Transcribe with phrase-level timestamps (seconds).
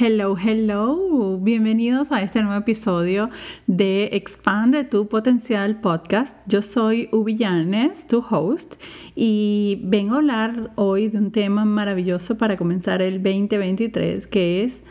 [0.00, 1.38] Hello, hello.
[1.40, 3.30] Bienvenidos a este nuevo episodio
[3.66, 6.36] de Expande tu Potencial Podcast.
[6.46, 8.80] Yo soy Ubillanes, tu host,
[9.16, 14.82] y vengo a hablar hoy de un tema maravilloso para comenzar el 2023, que es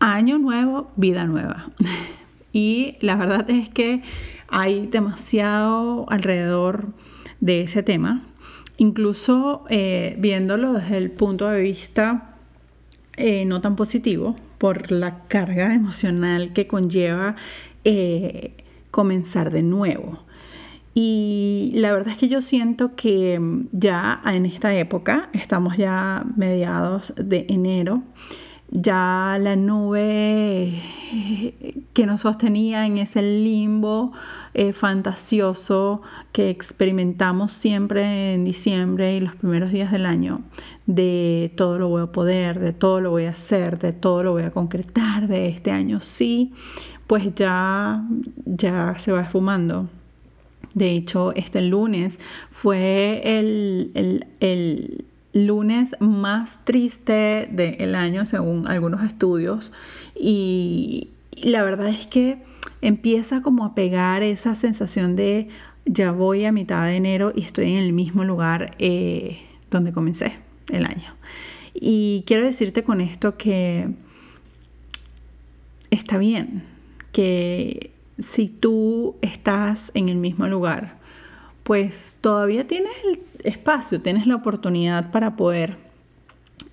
[0.00, 1.70] Año Nuevo, Vida Nueva.
[2.52, 4.02] Y la verdad es que
[4.48, 6.88] hay demasiado alrededor
[7.38, 8.22] de ese tema,
[8.78, 12.29] incluso eh, viéndolo desde el punto de vista
[13.20, 17.36] eh, no tan positivo por la carga emocional que conlleva
[17.84, 18.54] eh,
[18.90, 20.24] comenzar de nuevo.
[20.94, 23.40] Y la verdad es que yo siento que
[23.72, 28.02] ya en esta época, estamos ya mediados de enero,
[28.70, 30.80] ya la nube
[31.92, 34.12] que nos sostenía en ese limbo
[34.54, 36.02] eh, fantasioso
[36.32, 40.42] que experimentamos siempre en diciembre y los primeros días del año,
[40.86, 44.32] de todo lo voy a poder, de todo lo voy a hacer, de todo lo
[44.32, 46.52] voy a concretar, de este año sí,
[47.06, 48.04] pues ya,
[48.46, 49.88] ya se va esfumando.
[50.74, 53.90] De hecho, este lunes fue el,
[54.38, 59.72] el lunes más triste del año según algunos estudios
[60.14, 61.10] y,
[61.42, 62.42] la verdad es que
[62.82, 65.48] empieza como a pegar esa sensación de
[65.86, 70.34] ya voy a mitad de enero y estoy en el mismo lugar eh, donde comencé
[70.68, 71.14] el año.
[71.72, 73.88] Y quiero decirte con esto que
[75.90, 76.64] está bien,
[77.12, 80.98] que si tú estás en el mismo lugar,
[81.62, 85.78] pues todavía tienes el espacio, tienes la oportunidad para poder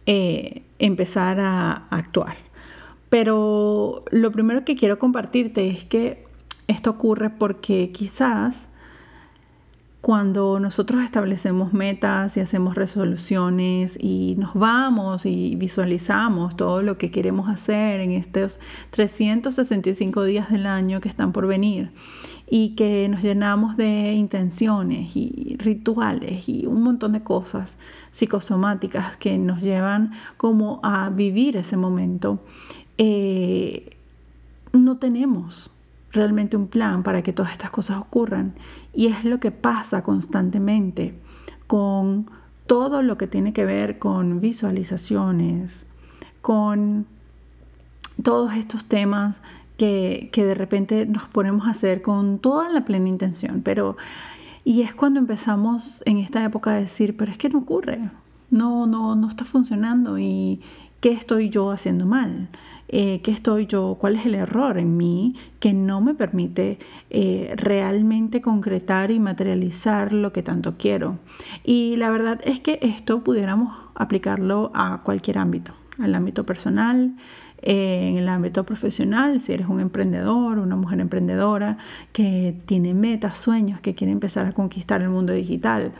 [0.06, 2.38] eh, empezar a, actuar.
[3.09, 6.26] Pero lo primero que quiero compartirte es que
[6.68, 8.70] esto ocurre porque quizás
[10.02, 17.12] cuando nosotros establecemos metas y hacemos resoluciones y nos vamos y visualizamos todo lo que
[17.12, 18.59] queremos hacer en estos
[18.92, 21.92] 365 días del año que están por venir
[22.50, 27.78] y que nos llenamos de intenciones y rituales y un montón de cosas
[28.12, 32.40] psicosomáticas que nos llevan como a vivir ese momento,
[32.97, 33.97] eh,
[34.72, 35.72] no tenemos
[36.12, 38.56] realmente un plan para que todas estas cosas ocurran.
[38.94, 41.19] Y es lo que pasa constantemente
[41.68, 42.29] con
[42.66, 45.88] todo lo que tiene que ver con visualizaciones,
[46.41, 47.06] con
[48.24, 49.41] todos estos temas
[49.78, 53.96] que, de repente nos ponemos a hacer con toda la plena intención, pero
[54.64, 58.10] y es cuando empezamos en esta época a decir, pero es que no ocurre,
[58.50, 60.60] no, no, no está funcionando y
[61.00, 62.50] qué estoy yo haciendo mal,
[62.90, 67.54] eh, qué estoy yo, cuál es el error en mí que no me permite eh,
[67.58, 71.20] realmente concretar y materializar lo que tanto quiero.
[71.64, 77.16] Y la verdad es que esto pudiéramos aplicarlo a cualquier ámbito, al ámbito personal,
[77.62, 81.78] en el ámbito profesional, si eres un emprendedor, una mujer emprendedora
[82.13, 85.94] que tiene metas, sueños, que quiere empezar a conquistar el mundo digital.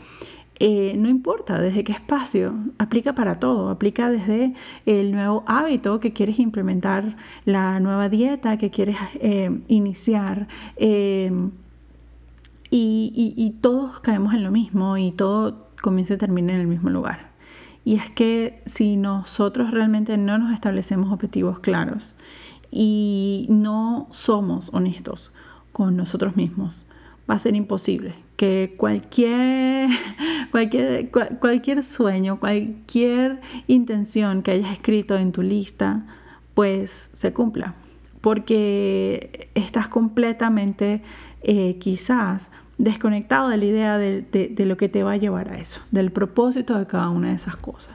[0.60, 4.54] Eh, no importa desde qué espacio, aplica para todo, aplica desde
[4.86, 10.48] el nuevo hábito que quieres implementar, la nueva dieta que quieres eh, iniciar.
[10.76, 11.30] Eh,
[12.70, 17.27] y todos caemos en lo mismo y todo comienza y termina en el mismo lugar.
[17.84, 22.16] Y es que si nosotros realmente no nos establecemos objetivos claros
[22.70, 25.32] y no somos honestos
[25.72, 26.86] con nosotros mismos,
[27.28, 29.90] va a ser imposible que cualquier,
[30.52, 36.06] cualquier, cualquier sueño, cualquier intención que hayas escrito en tu lista,
[36.54, 37.74] pues se cumpla.
[38.20, 41.02] Porque estás completamente
[41.42, 45.82] eh, quizás desconectado de la idea de, lo que te va a llevar a eso,
[45.90, 47.94] del propósito de cada una de esas cosas.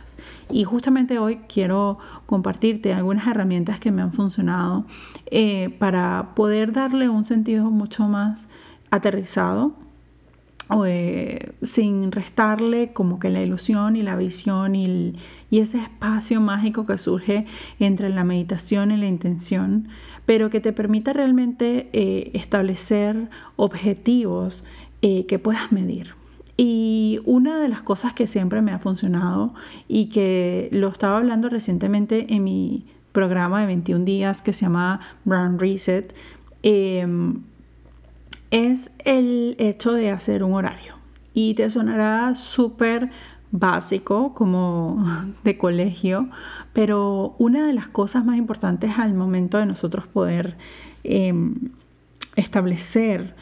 [0.50, 4.86] Y justamente hoy quiero compartirte algunas herramientas que me han funcionado
[5.32, 8.48] eh, para poder darle un sentido mucho más
[8.92, 9.74] aterrizado,
[10.86, 15.16] eh, sin restarle como que la ilusión y la visión y,
[15.50, 17.46] y, ese espacio mágico que surge
[17.80, 19.88] entre la meditación y la intención,
[20.25, 24.64] pero que te permita realmente eh, establecer objetivos
[25.02, 26.16] eh, que puedas medir.
[26.55, 29.53] Y una de las cosas que siempre me ha funcionado
[29.87, 34.99] y que lo estaba hablando recientemente en mi programa de 21 días que se llama
[35.25, 36.14] Brown Reset,
[36.61, 37.41] em,
[38.52, 40.96] es el hecho de hacer un horario.
[41.34, 43.09] Y te sonará súper
[43.53, 45.05] básico como
[45.44, 46.28] de colegio,
[46.73, 50.58] pero una de las cosas más importantes al momento de nosotros poder
[51.03, 51.70] em,
[52.35, 53.35] establecer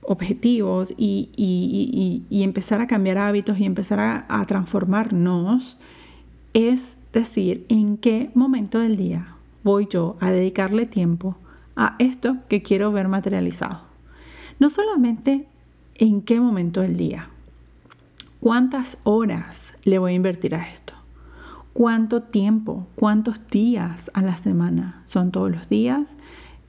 [0.00, 5.76] objetivos y, empezar a cambiar hábitos y empezar a, transformarnos
[6.54, 11.36] es decir en qué momento del día voy yo a dedicarle tiempo
[11.76, 13.82] a esto que quiero ver materializado?
[14.58, 15.46] No solamente
[15.96, 17.28] en qué momento del día,
[18.40, 20.94] cuántas horas le voy a invertir a esto,
[21.72, 26.08] cuánto tiempo, cuántos días a la semana, son todos los días,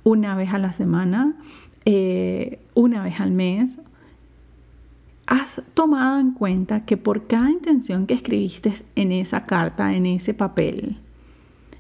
[0.03, 1.35] una vez a la semana,
[1.85, 3.79] eh, una vez al mes.
[5.27, 10.33] ¿Has tomado en cuenta que por cada intención que escribiste en esa carta, en ese
[10.33, 10.99] papel,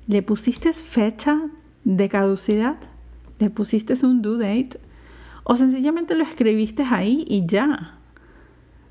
[0.07, 1.41] le pusiste fecha
[1.83, 2.77] de caducidad?
[3.39, 4.79] ¿Le pusiste un due date?
[5.43, 7.98] ¿O sencillamente lo escribiste ahí y ya?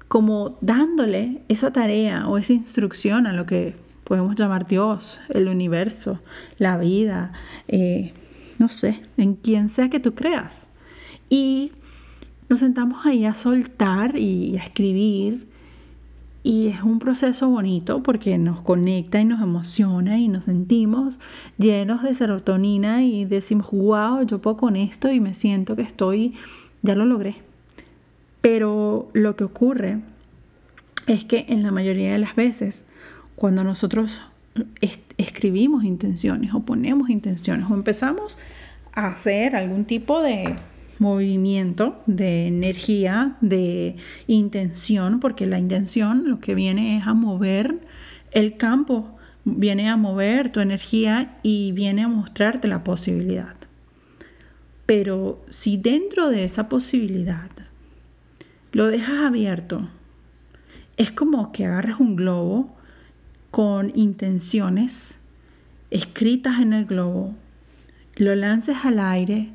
[0.09, 6.19] Como dándole esa tarea o esa instrucción a lo que podemos llamar Dios, el universo,
[6.57, 7.33] la vida,
[7.69, 8.15] eh,
[8.59, 10.69] no sé, en quien sea que tú creas.
[11.29, 11.73] Y
[12.49, 15.47] nos sentamos ahí a soltar y a escribir.
[16.43, 21.19] Y es un proceso bonito porque nos conecta y nos emociona y nos sentimos
[21.59, 26.33] llenos de serotonina y decimos, wow, yo puedo con esto y me siento que estoy,
[26.81, 27.48] ya lo logré.
[28.41, 29.99] Pero lo que ocurre
[31.07, 32.85] es que en la mayoría de las veces,
[33.35, 34.23] cuando nosotros
[35.17, 38.39] escribimos intenciones o ponemos intenciones o empezamos
[38.93, 40.57] a hacer algún tipo de
[40.99, 43.97] movimiento, de energía, de
[44.27, 47.79] intención, porque la intención lo que viene es a mover
[48.33, 53.55] el campo, viene a mover tu energía y viene a mostrarte la posibilidad.
[54.87, 57.51] Pero si dentro de esa posibilidad
[58.73, 59.89] lo dejas abierto,
[60.97, 62.77] es como que agarres un globo
[63.51, 65.19] con intenciones
[65.91, 67.35] escritas en el globo,
[68.17, 69.51] lo lances al aire,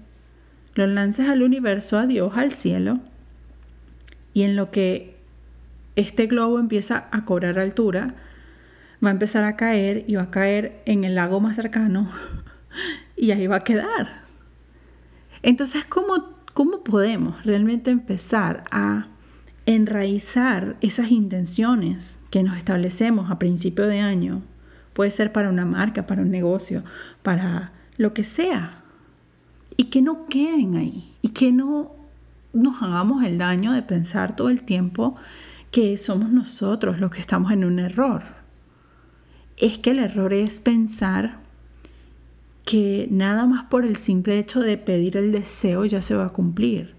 [0.76, 3.00] lo lances al universo, a Dios, al cielo,
[4.34, 5.16] y en lo que
[5.96, 8.16] este globo empieza a cobrar altura,
[9.04, 12.10] va a empezar a caer y va a caer en el lago más cercano
[13.16, 14.24] y ahí va a quedar.
[15.44, 19.08] Entonces, ¿cómo, cómo podemos realmente empezar a
[19.66, 24.44] enraizar esas intenciones que nos establecemos a principio de año?
[24.94, 26.84] Puede ser para una marca, para un negocio,
[27.22, 28.84] para lo que sea
[29.78, 31.92] y que no queden ahí y que no
[32.54, 35.16] nos hagamos el daño de pensar todo el tiempo
[35.72, 38.24] que somos nosotros los que estamos en un error.
[39.58, 41.43] Es que el error es pensar
[42.66, 46.30] que nada más por el simple hecho de pedir el deseo ya se va a
[46.30, 46.96] cumplir.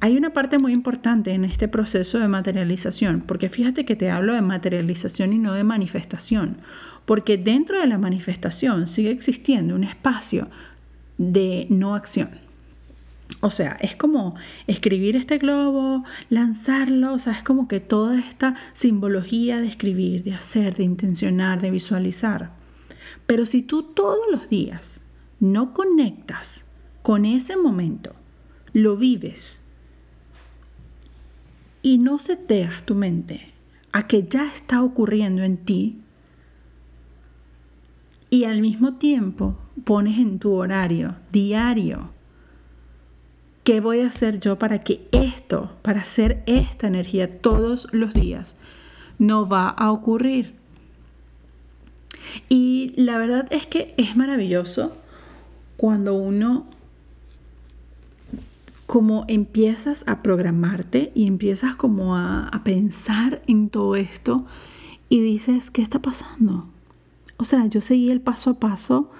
[0.00, 4.32] Hay una parte muy importante en este proceso de materialización, porque fíjate que te hablo
[4.32, 6.58] de materialización y no de manifestación,
[7.04, 10.48] porque dentro de la manifestación sigue existiendo un espacio
[11.16, 12.28] de no acción.
[13.40, 14.36] O sea, es como
[14.66, 20.34] escribir este globo, lanzarlo, o sea, es como que toda esta simbología de escribir, de
[20.34, 22.57] hacer, de intencionar, de visualizar.
[23.28, 25.02] Pero si tú todos los días
[25.38, 26.64] no conectas
[27.02, 28.14] con ese momento,
[28.72, 29.60] lo vives
[31.82, 33.52] y no seteas tu mente
[33.92, 36.00] a que ya está ocurriendo en ti,
[38.30, 42.10] y al mismo tiempo pones en tu horario diario
[43.62, 48.56] qué voy a hacer yo para que esto, para hacer esta energía todos los días,
[49.18, 50.54] no va a ocurrir.
[52.48, 54.96] Y la verdad es que es maravilloso
[55.76, 56.66] cuando uno
[58.86, 64.46] como empiezas a programarte y empiezas como a, a pensar en todo esto
[65.10, 66.66] y dices, ¿qué está pasando?
[67.36, 69.10] O sea, yo seguí el paso a paso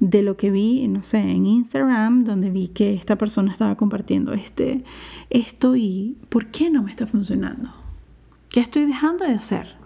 [0.00, 4.32] de lo que vi, no sé, en Instagram, donde vi que esta persona estaba compartiendo
[4.32, 4.84] este,
[5.30, 7.70] esto y ¿por qué no me está funcionando?
[8.50, 9.76] ¿Qué estoy dejando de hacer?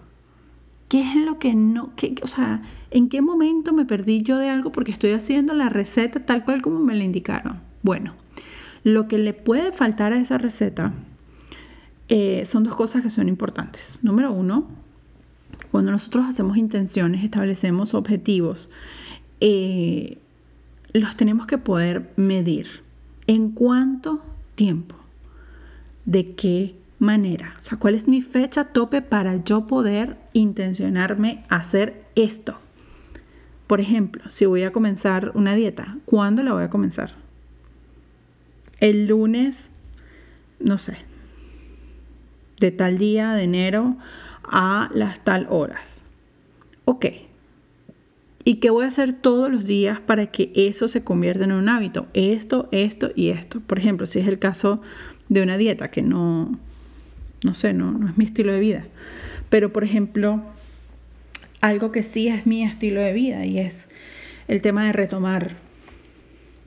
[0.89, 4.49] ¿Qué es lo que no, qué, o sea, en qué momento me perdí yo de
[4.49, 7.59] algo porque estoy haciendo la receta tal cual como me la indicaron?
[7.83, 8.15] Bueno,
[8.83, 10.93] lo que le puede faltar a esa receta
[12.07, 13.99] eh, son dos cosas que son importantes.
[14.01, 14.67] Número uno,
[15.69, 18.71] cuando nosotros hacemos intenciones, establecemos objetivos,
[19.41, 20.17] eh,
[20.93, 22.67] los tenemos que poder medir.
[23.27, 24.23] ¿En cuánto
[24.55, 24.95] tiempo?
[26.05, 27.55] ¿De qué manera?
[27.57, 32.59] O sea, ¿cuál es mi fecha tope para yo poder intencionarme hacer esto?
[33.67, 37.13] Por ejemplo, si voy a comenzar una dieta, ¿cuándo la voy a comenzar?
[38.79, 39.71] El lunes,
[40.59, 40.97] no sé,
[42.59, 43.97] de tal día de enero
[44.43, 46.03] a las tal horas.
[46.85, 47.05] Ok.
[48.43, 51.69] ¿Y qué voy a hacer todos los días para que eso se convierta en un
[51.69, 52.07] hábito?
[52.13, 53.59] Esto, esto y esto.
[53.59, 54.81] Por ejemplo, si es el caso
[55.27, 56.57] de una dieta que no,
[57.43, 58.85] no sé, no, no es mi estilo de vida.
[59.49, 60.43] Pero, por ejemplo,
[61.61, 63.89] algo que sí es mi estilo de vida y es
[64.47, 65.57] el tema de retomar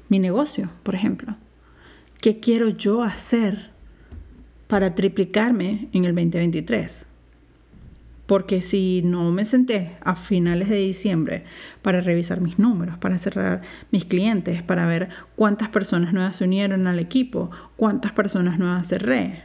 [0.09, 1.37] mi negocio, por ejemplo.
[2.21, 3.71] ¿Qué quiero yo hacer
[4.69, 7.07] para triplicarme en el 2023?
[8.27, 11.45] Porque si no me senté a finales de diciembre
[11.83, 16.87] para revisar mis números, para cerrar mis clientes, para ver cuántas personas nuevas se unieron
[16.87, 19.43] al equipo, cuántas personas nuevas cerré,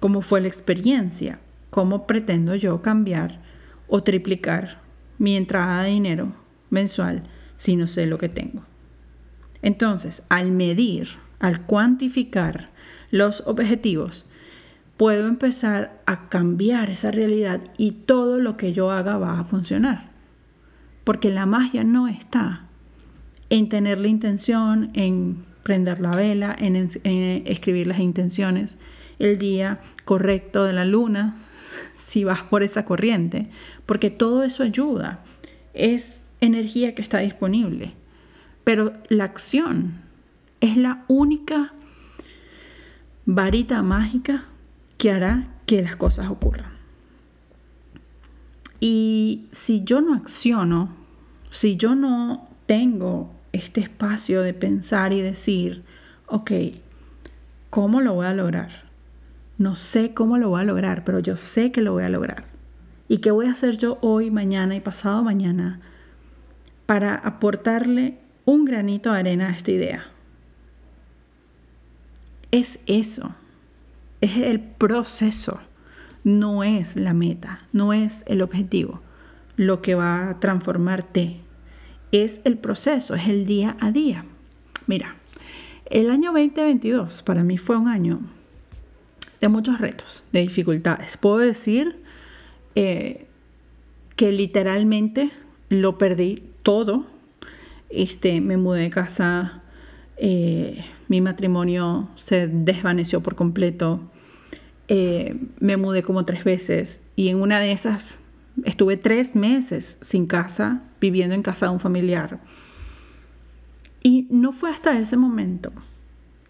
[0.00, 1.38] cómo fue la experiencia,
[1.70, 3.40] cómo pretendo yo cambiar
[3.88, 4.80] o triplicar
[5.18, 6.32] mi entrada de dinero
[6.70, 7.22] mensual
[7.56, 8.64] si no sé lo que tengo.
[9.62, 12.70] Entonces, al medir, al cuantificar
[13.10, 14.26] los objetivos,
[14.96, 20.10] puedo empezar a cambiar esa realidad y todo lo que yo haga va a funcionar.
[21.04, 22.66] Porque la magia no está
[23.48, 26.76] en tener la intención, en prender la vela, en,
[27.46, 28.76] escribir las intenciones,
[29.20, 31.36] el día correcto de la luna,
[31.96, 33.48] si vas por esa corriente,
[33.86, 35.22] porque todo eso ayuda.
[35.72, 37.94] Es energía que está disponible.
[38.64, 39.94] Pero la acción
[40.60, 41.72] es la única
[43.24, 44.44] varita mágica
[44.98, 46.72] que hará que las cosas ocurran.
[48.80, 50.90] Y si yo no acciono,
[51.50, 55.84] si yo no tengo este espacio de pensar y decir,
[56.26, 56.50] ok,
[57.68, 58.89] ¿cómo lo voy a lograr?
[59.60, 62.46] No sé cómo lo voy a lograr, pero yo sé que lo voy a lograr.
[63.08, 65.80] ¿Y qué voy a hacer yo hoy, mañana y pasado mañana
[66.86, 70.06] para aportarle un granito de arena a esta idea?
[72.50, 73.34] Es eso
[74.20, 75.60] es el proceso,
[76.24, 79.00] no es la meta, no es el objetivo
[79.56, 81.36] lo que va a transformarte.
[82.12, 84.24] Es el proceso, es el día a día.
[84.86, 85.16] Mira,
[85.84, 88.20] el año 2022 para mí fue un año
[89.40, 91.16] de muchos retos, de dificultades.
[91.16, 91.96] Puedo decir
[92.74, 93.26] eh,
[94.16, 95.30] que literalmente
[95.68, 97.06] lo perdí todo.
[97.88, 99.62] Este, me mudé de casa,
[100.16, 104.00] eh, mi matrimonio se desvaneció por completo.
[104.88, 108.18] Eh, me mudé como tres veces y en una de esas
[108.64, 112.40] estuve tres meses sin casa, viviendo en casa de un familiar.
[114.02, 115.72] Y no fue hasta ese momento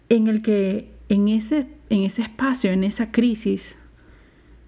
[0.09, 3.77] en el que en ese, en ese espacio, en esa crisis,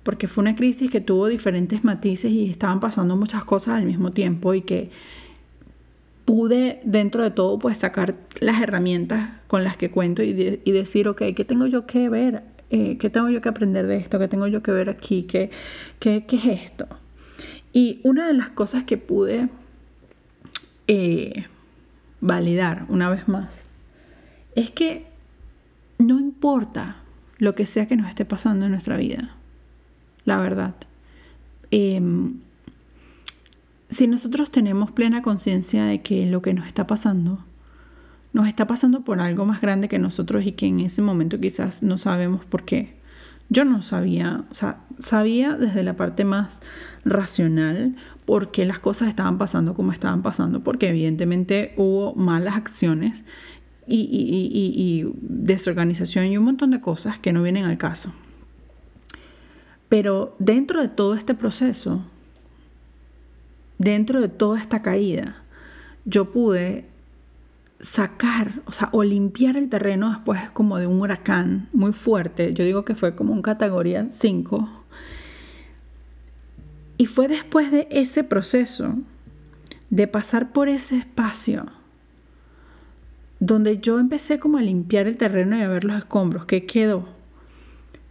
[0.03, 4.11] porque fue una crisis que tuvo diferentes matices y estaban pasando muchas cosas al mismo
[4.11, 4.91] tiempo y que
[6.25, 11.21] pude dentro de todo pues sacar las herramientas con las que cuento y, decir, ok,
[11.33, 14.19] ¿qué tengo yo que ver eh, ¿qué tengo yo que aprender de esto?
[14.19, 15.23] ¿Qué tengo yo que ver aquí?
[15.23, 15.51] ¿Qué,
[15.99, 16.87] qué, qué es esto?
[17.71, 19.47] Y una de las cosas que pude
[20.87, 21.45] eh,
[22.19, 23.63] validar una vez más
[24.55, 25.05] es que
[25.99, 27.02] no importa
[27.37, 29.35] lo que sea que nos esté pasando en nuestra vida,
[30.25, 30.75] la verdad.
[31.71, 32.35] Em,
[33.89, 37.39] si nosotros tenemos plena conciencia de que lo que nos está pasando
[38.33, 41.83] nos está pasando por algo más grande que nosotros y que en ese momento quizás
[41.83, 42.95] no sabemos por qué.
[43.49, 46.59] Yo no sabía, o sea, sabía desde la parte más
[47.05, 53.23] racional por qué las cosas estaban pasando como estaban pasando, porque evidentemente hubo malas acciones
[53.87, 58.13] y, desorganización y un montón de cosas que no vienen al caso.
[59.89, 62.03] Pero dentro de todo este proceso,
[63.77, 65.43] dentro de toda esta caída,
[66.05, 66.85] yo pude
[67.79, 72.53] sacar, o sea, o limpiar el terreno después como de un huracán muy fuerte.
[72.53, 74.69] Yo digo que fue como un categoría 5.
[76.97, 78.95] Y fue después de ese proceso,
[79.89, 81.67] de pasar por ese espacio,
[83.45, 87.09] donde yo empecé como a limpiar el terreno y a ver los escombros, que quedó,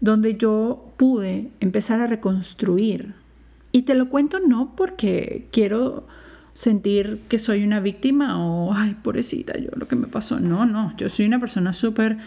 [0.01, 3.15] donde yo pude empezar a reconstruir.
[3.73, 6.07] Y te lo cuento no porque quiero
[6.53, 10.39] sentir que soy una víctima o, ay, pobrecita, yo lo que me pasó.
[10.39, 12.19] No, no, yo soy una persona súper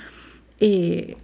[0.59, 1.15] eh,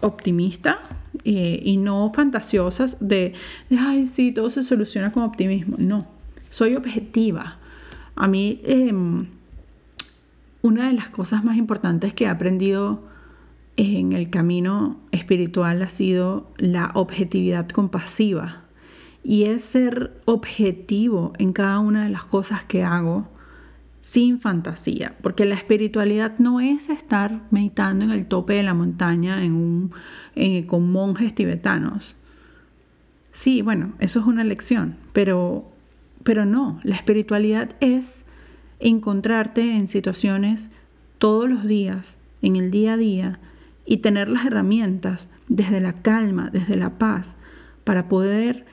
[0.00, 0.80] optimista
[1.22, 3.34] eh, y no fantasiosa de,
[3.70, 5.76] de, ay, sí, todo se soluciona con optimismo.
[5.78, 6.00] No,
[6.50, 7.58] soy objetiva.
[8.16, 9.28] A mí, em,
[10.64, 13.04] una de las cosas más importantes que he aprendido
[13.76, 18.62] en el camino espiritual ha sido la objetividad compasiva
[19.22, 23.28] y es ser objetivo en cada una de las cosas que hago
[24.00, 29.42] sin fantasía, porque la espiritualidad no es estar meditando en el tope de la montaña
[30.66, 32.16] con monjes tibetanos.
[33.32, 35.70] Sí, bueno, eso es una lección, pero,
[36.22, 38.23] pero no, la espiritualidad es
[38.80, 40.70] encontrarte en situaciones
[41.18, 43.40] todos los días, en el día a día,
[43.86, 47.36] y tener las herramientas desde la calma, desde la paz,
[47.84, 48.64] para poder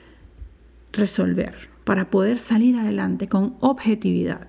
[0.92, 4.48] resolver, para poder salir adelante con objetividad.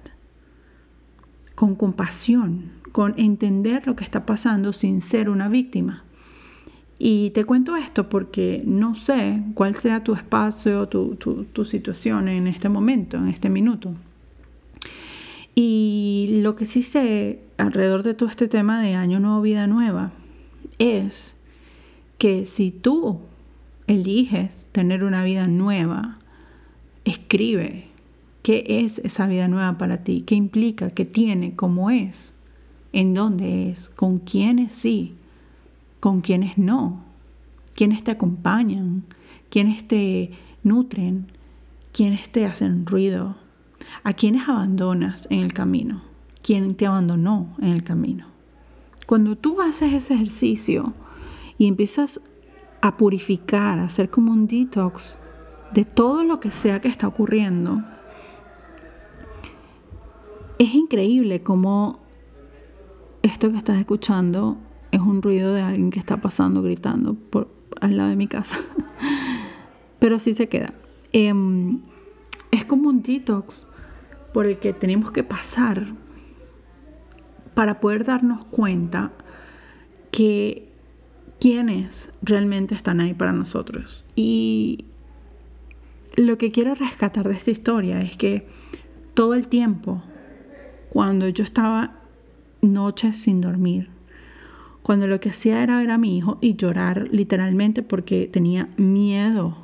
[1.55, 6.03] con compasión, con entender lo que está pasando sin ser una víctima.
[6.97, 12.47] Y te cuento esto porque no sé cuál sea tu espacio, tu, tu, situación en
[12.47, 13.93] este momento, en este minuto.
[15.55, 20.11] Y lo que sí sé alrededor de todo este tema de año nuevo, vida nueva,
[20.79, 21.35] es
[22.17, 23.19] que si tú
[23.87, 26.19] eliges tener una vida nueva,
[27.05, 27.87] escribe
[28.41, 32.33] qué es esa vida nueva para ti, qué implica, qué tiene, cómo es,
[32.91, 35.15] en dónde es, con quiénes sí,
[35.99, 37.03] con quiénes no,
[37.75, 39.03] quiénes te acompañan,
[39.49, 40.31] quiénes te
[40.63, 41.27] nutren,
[41.91, 43.35] quiénes te hacen ruido,
[44.03, 46.01] a quiénes abandonas en el camino,
[46.41, 48.27] quién te abandonó en el camino.
[49.05, 50.93] Cuando tú haces ese ejercicio
[51.57, 52.21] y empiezas
[52.81, 55.19] a purificar, a hacer como un detox
[55.73, 57.83] de todo lo que sea que está ocurriendo,
[60.59, 61.99] es increíble cómo
[63.21, 64.57] esto que estás escuchando
[64.91, 67.49] es un ruido de alguien que está pasando gritando por
[67.81, 68.57] al lado de mi casa.
[69.99, 70.73] Pero sí se queda.
[71.11, 71.81] Em,
[72.53, 73.67] es como un detox
[74.31, 75.87] por el que tenemos que pasar
[77.55, 79.11] para poder darnos cuenta
[80.11, 80.69] que
[81.39, 84.05] quienes realmente están ahí para nosotros.
[84.15, 84.85] Y
[86.15, 88.47] lo que quiero rescatar de esta historia es que
[89.15, 90.03] todo el tiempo,
[90.89, 92.01] cuando yo estaba
[92.61, 93.89] noches sin dormir,
[94.83, 99.62] cuando lo que hacía era ver a mi hijo y llorar literalmente porque tenía miedo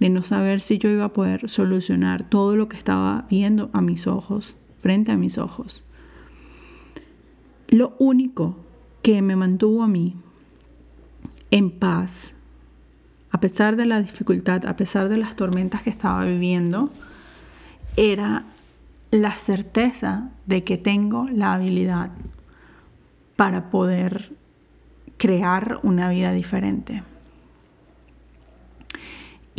[0.00, 3.82] de no saber si yo iba a poder solucionar todo lo que estaba viendo a
[3.82, 5.84] mis ojos, frente a mis ojos.
[7.68, 8.56] Lo único
[9.02, 10.16] que me mantuvo a mí
[11.50, 12.34] en paz,
[13.30, 16.90] a pesar de la dificultad, a pesar de las tormentas que estaba viviendo,
[17.96, 18.44] era
[19.10, 22.10] la certeza de que tengo la habilidad
[23.36, 24.32] para poder
[25.18, 27.02] crear una vida diferente.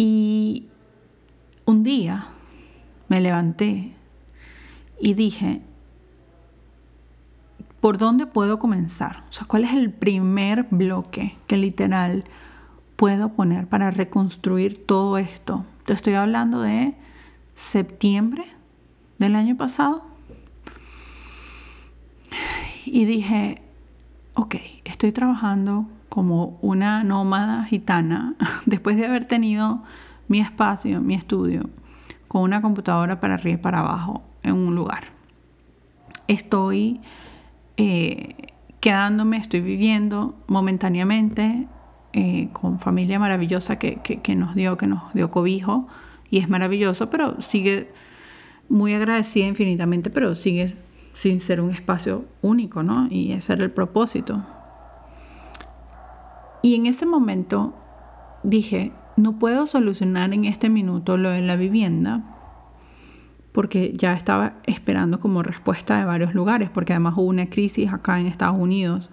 [0.04, 0.66] Y
[1.66, 2.30] un día
[3.08, 3.94] me levanté
[5.00, 5.62] y dije,
[7.80, 9.26] ¿por dónde puedo comenzar?
[9.30, 12.24] O sea, ¿cuál es el primer bloque que literal
[12.96, 15.68] puedo poner para reconstruir todo esto?
[15.86, 16.96] Te estoy hablando de
[17.54, 18.46] septiembre
[19.20, 20.04] del año pasado.
[22.88, 23.62] Y dije,
[24.34, 29.82] ok, estoy trabajando como una nómada gitana, después de haber tenido
[30.28, 31.70] mi espacio, mi estudio,
[32.28, 35.06] con una computadora para arriba y para abajo en un lugar.
[36.28, 37.00] Estoy
[37.78, 38.36] eh,
[38.82, 41.68] quedándome, estoy viviendo momentáneamente
[42.12, 45.88] eh, con familia maravillosa que, que, nos dio, que nos dio cobijo
[46.30, 47.90] y es maravilloso, pero sigue
[48.68, 50.76] muy agradecida infinitamente, pero sigue
[51.14, 53.08] sin ser un espacio único, ¿no?
[53.10, 54.44] Y ese era el propósito,
[56.62, 57.74] y en ese momento
[58.44, 62.32] dije, no puedo solucionar en este minuto lo de la vivienda
[63.52, 68.20] porque ya estaba esperando como respuesta de varios lugares, porque además hubo una crisis acá
[68.20, 69.10] en Estados Unidos.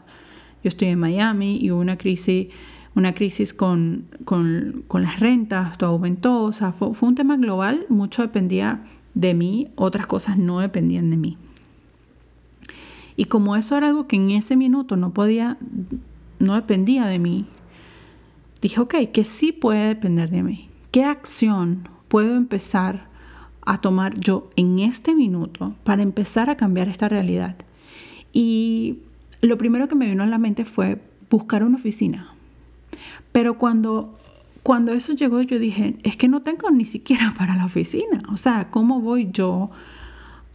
[0.62, 2.48] Yo estoy en Miami y hubo una crisis,
[2.94, 7.36] una crisis con, con, con las rentas, todo aumentó, o sea, fue, fue un tema
[7.36, 8.84] global, mucho dependía
[9.14, 11.36] de mí, otras cosas no dependían de mí.
[13.16, 15.58] Y como eso era algo que en ese minuto no podía
[16.38, 17.46] no dependía de mí,
[18.60, 20.68] dije, ok, que sí puede depender de mí.
[20.90, 23.08] ¿Qué acción puedo empezar
[23.62, 27.56] a tomar yo en este minuto para empezar a cambiar esta realidad?
[28.32, 28.98] Y
[29.40, 32.32] lo primero que me vino a la mente fue buscar una oficina.
[33.32, 34.18] Pero cuando,
[34.62, 38.22] cuando eso llegó, yo dije, es que no tengo ni siquiera para la oficina.
[38.32, 39.70] O sea, ¿cómo voy yo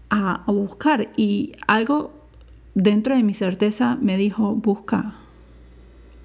[0.10, 1.12] a, a buscar?
[1.16, 2.14] Y algo
[2.74, 5.14] dentro de mi certeza me dijo, busca,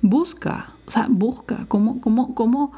[0.03, 2.73] busca, o sea, busca, ¿cómo, cómo, cómo,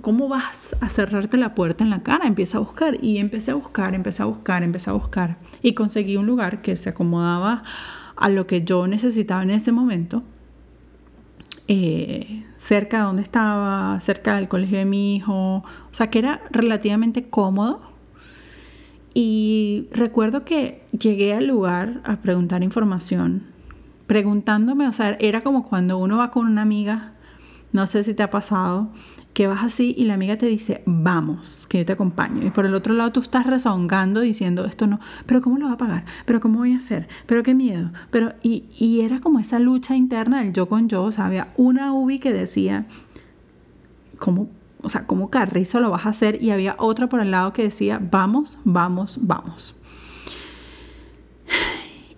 [0.00, 2.26] cómo vas a cerrarte la puerta en la cara?
[2.26, 6.16] Empieza a buscar y empecé a buscar, empecé a buscar, empecé a buscar y conseguí
[6.16, 7.62] un lugar que se acomodaba
[8.16, 10.22] a lo que yo necesitaba en ese momento,
[11.68, 16.42] eh, cerca de donde estaba, cerca del colegio de mi hijo, o sea, que era
[16.50, 17.80] relativamente cómodo.
[19.14, 23.51] Y recuerdo que llegué al lugar a preguntar información
[24.12, 27.14] preguntándome, o sea, era como cuando uno va con una amiga,
[27.72, 28.90] no sé si te ha pasado,
[29.32, 32.46] que vas así y la amiga te dice, vamos, que yo te acompaño.
[32.46, 35.72] Y por el otro lado tú estás rezongando diciendo, esto no, pero ¿cómo lo va
[35.72, 36.04] a pagar?
[36.26, 37.08] ¿Pero cómo voy a hacer?
[37.24, 37.90] ¿Pero qué miedo?
[38.10, 41.48] Pero, y, y era como esa lucha interna del yo con yo, o sea, había
[41.56, 42.84] una ubi que decía,
[44.18, 44.50] ¿cómo,
[44.82, 46.42] o sea, ¿cómo carrizo lo vas a hacer?
[46.42, 49.74] Y había otra por el lado que decía, vamos, vamos, vamos.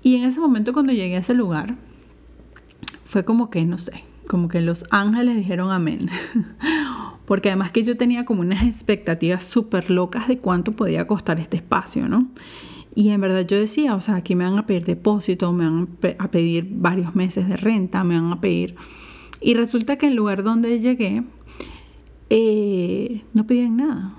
[0.05, 1.77] Y en ese momento cuando llegué a ese lugar,
[3.15, 6.11] fue como que, no sé, como que los ángeles dijeron amén.
[7.27, 11.59] Porque además que yo tenía como unas expectativas súper locas de cuánto podía costar este
[11.59, 12.27] espacio, ¿no?
[12.97, 15.91] Y en verdad yo decía, o sea, aquí me van a pedir depósito, me van
[16.19, 18.75] a pedir varios meses de renta, me van a pedir...
[19.41, 21.23] Y resulta que el lugar donde llegué
[22.31, 24.13] eh, no pedían nada.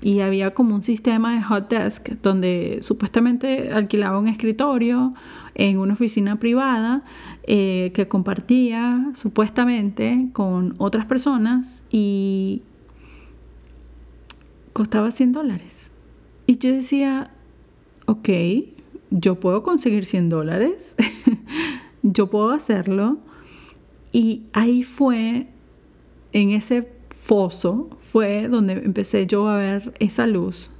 [0.00, 5.14] Y había como un sistema de hot desk donde supuestamente alquilaba un escritorio
[5.54, 7.02] en una oficina privada
[7.44, 12.62] eh, que compartía supuestamente con otras personas y
[14.72, 15.90] costaba 100 dólares.
[16.46, 17.32] Y yo decía,
[18.06, 18.28] ok,
[19.10, 20.94] yo puedo conseguir 100 dólares,
[22.02, 23.18] yo puedo hacerlo.
[24.12, 25.48] Y ahí fue,
[26.32, 30.70] en ese foso, fue donde empecé yo a ver esa luz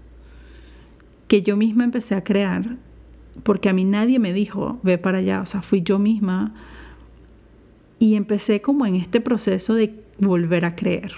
[1.27, 2.77] que yo misma empecé a crear,
[3.43, 6.55] porque a mí nadie me dijo, ve para allá, o sea, fui yo misma.
[7.99, 11.13] Y empecé como en este proceso de volver a creer,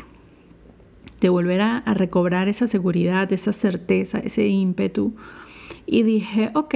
[1.21, 5.15] de volver a, recobrar esa seguridad, esa certeza, ese ímpetu
[5.87, 6.75] y dije, ok,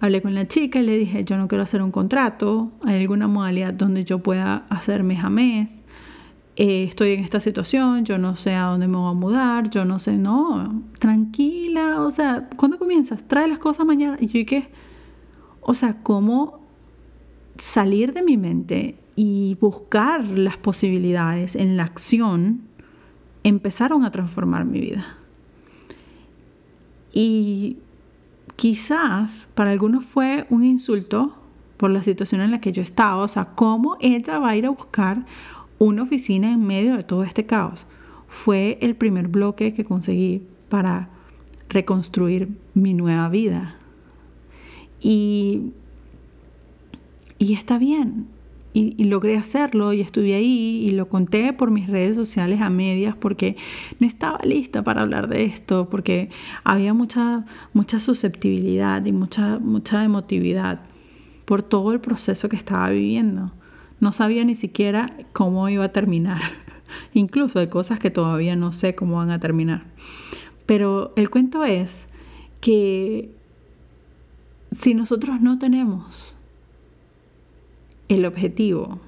[0.00, 3.26] hablé con la chica y le dije, yo no quiero hacer un contrato, hay alguna
[3.26, 5.82] modalidad donde yo pueda hacer mes.
[6.58, 9.84] Eh, estoy en esta situación, yo no sé a dónde me voy a mudar, yo
[9.84, 13.28] no sé, no, tranquila, o sea, ¿cuándo comienzas?
[13.28, 14.16] Trae las cosas mañana.
[14.18, 14.70] Y yo dije,
[15.60, 16.60] o sea, ¿cómo
[17.58, 22.62] salir de mi mente y buscar las posibilidades en la acción
[23.44, 25.18] empezaron a transformar mi vida?
[27.12, 27.76] Y
[28.56, 31.34] quizás para algunos fue un insulto
[31.76, 34.64] por la situación en la que yo estaba, o sea, cómo ella va a ir
[34.64, 35.26] a buscar
[35.78, 37.86] una oficina en medio de todo este caos.
[38.28, 41.10] Fue el primer bloque que conseguí para
[41.68, 43.76] reconstruir mi nueva vida.
[45.00, 45.72] Y,
[47.38, 48.28] y está bien,
[48.78, 53.16] y, logré hacerlo y estuve ahí y lo conté por mis redes sociales a medias
[53.16, 53.56] porque
[54.00, 56.28] no estaba lista para hablar de esto, porque
[56.62, 60.80] había mucha, mucha susceptibilidad y mucha, mucha emotividad
[61.46, 63.52] por todo el proceso que estaba viviendo.
[64.00, 66.40] No sabía ni siquiera cómo iba a terminar.
[67.14, 69.84] Incluso hay cosas que todavía no sé cómo van a terminar.
[70.66, 72.06] Pero el cuento es
[72.60, 73.30] que
[74.72, 76.36] si nosotros no tenemos
[78.08, 79.00] el objetivo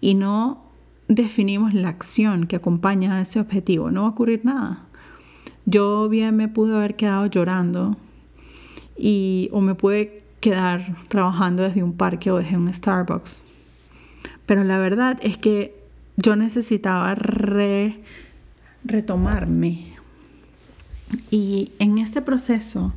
[0.00, 0.64] y no
[1.08, 4.86] definimos la acción que acompaña a ese objetivo, no va a ocurrir nada.
[5.66, 7.96] Yo bien me pude haber quedado llorando
[8.96, 13.42] y o me pude quedar trabajando desde un parque o desde un Starbucks.
[14.44, 15.74] Pero la verdad es que
[16.18, 17.16] yo necesitaba
[18.84, 19.94] retomarme.
[21.30, 22.92] Y en este proceso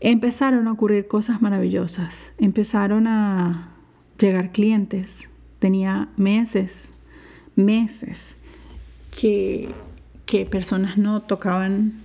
[0.00, 3.68] empezaron a ocurrir cosas maravillosas, empezaron a
[4.18, 5.28] llegar clientes.
[5.58, 6.94] Tenía meses,
[7.54, 8.38] meses
[9.20, 9.68] que,
[10.24, 12.01] que personas no tocaban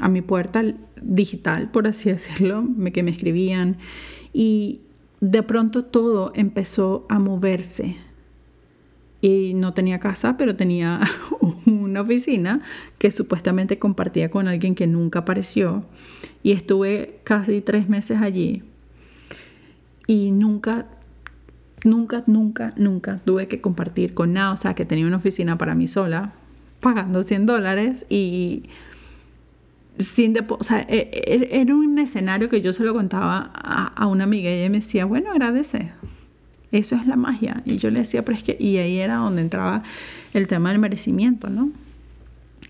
[0.00, 0.62] a mi puerta
[1.00, 3.76] digital, por así decirlo, que me escribían.
[4.32, 4.80] Y
[5.20, 7.96] de pronto todo empezó a moverse.
[9.22, 11.00] Y no tenía casa, pero tenía
[11.66, 12.62] una oficina
[12.98, 15.84] que supuestamente compartía con alguien que nunca apareció.
[16.42, 18.62] Y estuve casi tres meses allí.
[20.06, 20.86] Y nunca,
[21.84, 24.52] nunca, nunca, nunca tuve que compartir con nada.
[24.52, 26.32] O sea, que tenía una oficina para mí sola,
[26.80, 28.70] pagando 100 dólares y
[30.00, 34.06] sin o sea, e, e, era un escenario que yo se lo contaba a, a,
[34.06, 35.92] una amiga y ella me decía, bueno, agradece.
[36.72, 37.62] Eso es la magia.
[37.64, 39.82] Y yo le decía, pero es que, y ahí era donde entraba
[40.34, 41.70] el tema del merecimiento, ¿no?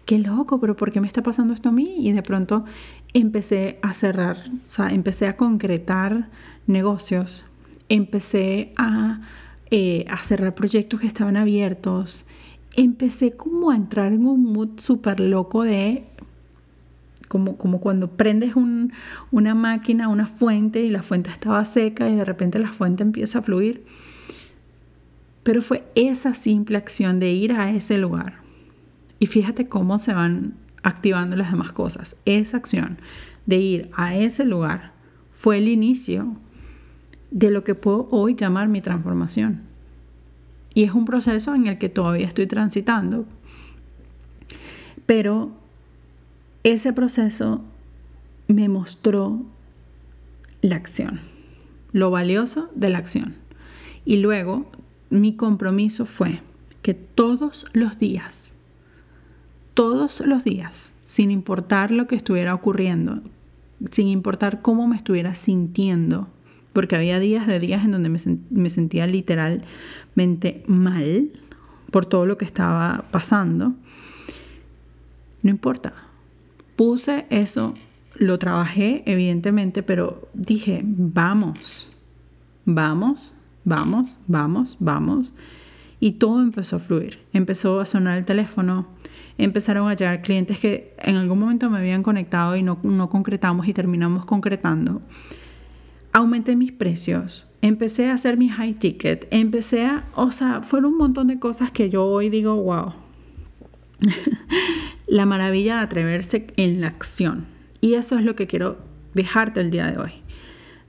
[0.06, 1.96] Qué loco, pero ¿por qué me está pasando esto a mí?
[1.98, 2.64] Y de pronto
[3.12, 4.38] empecé a cerrar,
[4.68, 6.28] o sea, empecé a concretar
[6.66, 7.44] negocios,
[7.88, 9.20] empecé a,
[9.70, 12.24] eh, a cerrar proyectos que estaban abiertos,
[12.74, 16.04] empecé como a entrar en un mood súper loco de
[17.30, 18.92] como, como, cuando prendes un,
[19.30, 23.38] una máquina, una fuente y la fuente estaba seca y de repente la fuente empieza
[23.38, 23.84] a fluir.
[25.44, 28.40] Pero fue esa simple acción de ir a ese lugar.
[29.20, 32.16] Y fíjate cómo se van activando las demás cosas.
[32.24, 32.98] Esa acción
[33.46, 34.90] de ir a ese lugar
[35.32, 36.34] fue el inicio
[37.30, 39.60] de lo que puedo hoy llamar mi transformación.
[40.74, 43.24] Y es un proceso en el que todavía estoy transitando.
[45.06, 45.60] Pero
[46.64, 47.62] ese proceso
[48.49, 49.42] me mostró
[50.62, 51.20] la acción,
[51.92, 53.37] lo valioso de la acción.
[54.05, 54.70] Y luego
[55.09, 56.40] mi compromiso fue
[56.83, 58.51] que todos los días
[59.81, 63.23] todos los días, sin importar lo que estuviera ocurriendo,
[63.90, 66.29] sin importar cómo me estuviera sintiendo,
[66.75, 71.31] porque había días de días en donde me, sentía literalmente mal
[71.90, 73.73] por todo lo que estaba pasando.
[75.42, 75.94] No importa.
[76.80, 77.74] Puse eso,
[78.14, 81.92] lo trabajé evidentemente, pero dije, vamos,
[82.64, 85.34] vamos, vamos, vamos, vamos.
[86.00, 87.18] Y todo empezó a fluir.
[87.34, 88.86] Empezó a sonar el teléfono,
[89.36, 93.68] empezaron a llegar clientes que en algún momento me habían conectado y no, no concretamos
[93.68, 95.02] y terminamos concretando.
[96.14, 100.98] Aumenté mis precios, empecé a hacer mi high ticket, empecé a, o sea, fueron un
[100.98, 102.94] montón de cosas que yo hoy digo, wow.
[105.11, 107.46] la maravilla de atreverse en la acción.
[107.81, 108.79] Y eso es lo que quiero
[109.12, 110.12] dejarte el día de hoy.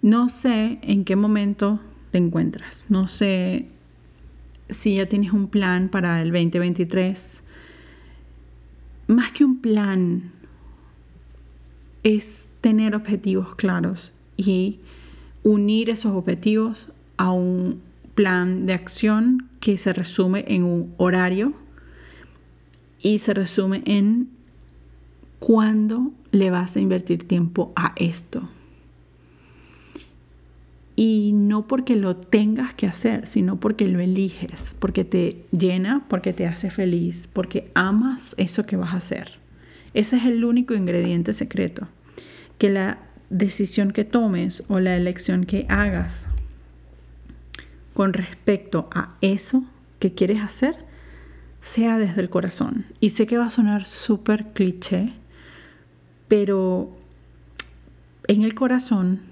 [0.03, 1.79] No sé en qué momento
[2.11, 3.67] te encuentras, no sé
[4.69, 7.41] si ya tienes un plan para el 2023,
[9.07, 10.31] más que un plan,
[12.03, 14.79] es tener objetivos claros y
[15.43, 17.81] unir esos objetivos a un
[18.15, 21.53] plan de acción que se resume en un horario
[23.01, 24.29] y se resume en
[25.39, 28.47] cuándo le vas a invertir tiempo a esto.
[30.95, 36.31] Y no porque lo tengas que hacer, sino porque lo eliges, porque te llena, porque
[36.31, 39.39] te hace feliz, porque amas eso que vas a hacer.
[39.93, 41.87] Ese es el único ingrediente secreto.
[42.59, 42.99] Que la
[43.31, 46.27] decisión que tomes o la elección que hagas
[47.93, 49.63] con respecto a eso
[49.99, 50.90] que quieres hacer
[51.61, 52.85] sea desde el corazón.
[52.99, 55.13] Y sé que va a sonar súper cliché,
[56.27, 56.89] pero
[58.27, 59.31] en el corazón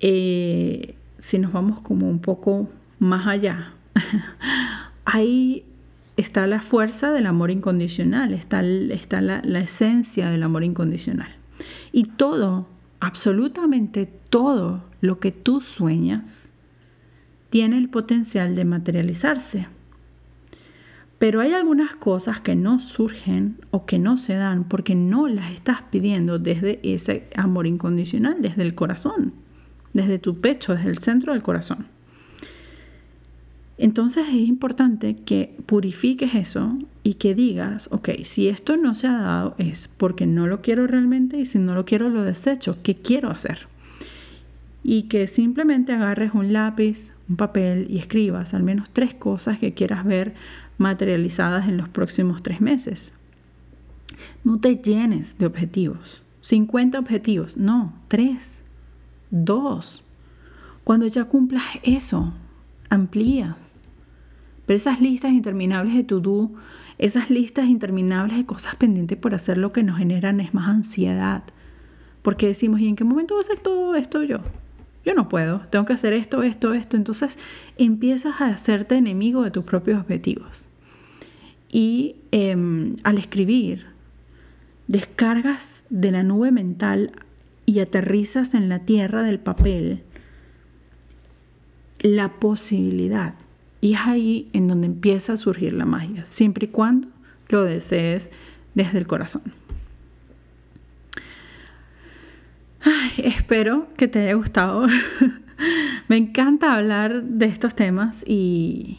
[0.00, 3.74] eh, si nos vamos como un poco más allá,
[5.04, 5.64] ahí
[6.16, 11.30] está la fuerza del amor incondicional, está, está la, la esencia del amor incondicional.
[11.92, 12.66] Y todo,
[13.00, 16.50] absolutamente todo lo que tú sueñas,
[17.50, 19.66] tiene el potencial de materializarse.
[21.20, 25.52] Pero hay algunas cosas que no surgen o que no se dan porque no las
[25.52, 29.34] estás pidiendo desde ese amor incondicional, desde el corazón
[29.92, 31.86] desde tu pecho, desde el centro del corazón.
[33.78, 39.18] Entonces es importante que purifiques eso y que digas, ok, si esto no se ha
[39.18, 42.96] dado es porque no lo quiero realmente y si no lo quiero lo desecho, ¿qué
[42.96, 43.68] quiero hacer?
[44.82, 49.72] Y que simplemente agarres un lápiz, un papel y escribas al menos tres cosas que
[49.72, 50.34] quieras ver
[50.80, 53.12] materializadas en los próximos tres meses.
[54.42, 58.62] No te llenes de objetivos, 50 objetivos, no, tres.
[59.30, 60.02] Dos,
[60.82, 62.32] cuando ya cumplas eso,
[62.88, 63.80] amplías.
[64.66, 66.50] Pero esas listas interminables de to-do,
[66.98, 71.44] esas listas interminables de cosas pendientes por hacer lo que nos generan es más ansiedad.
[72.22, 74.38] Porque decimos, ¿y en qué momento voy a hacer todo esto yo?
[75.04, 76.96] Yo no puedo, tengo que hacer esto, esto, esto.
[76.96, 77.38] Entonces
[77.78, 80.69] empiezas a hacerte enemigo de tus propios objetivos.
[81.70, 83.86] Y em, al escribir,
[84.88, 87.12] descargas de la nube mental
[87.66, 90.02] y aterrizas en la tierra del papel
[92.00, 93.34] la posibilidad.
[93.80, 97.08] Y es ahí en donde empieza a surgir la magia, siempre y cuando
[97.48, 98.30] lo desees
[98.74, 99.42] desde el corazón.
[103.18, 104.86] espero que te haya gustado.
[106.08, 108.98] Me encanta hablar de estos temas y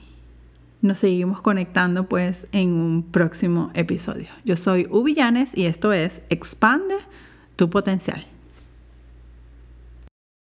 [0.81, 4.27] nos seguimos conectando pues en un próximo episodio.
[4.45, 6.95] Yo soy Ubillanes y esto es Expande
[7.55, 8.25] tu potencial.